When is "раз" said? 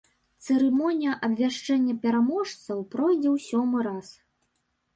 3.93-4.07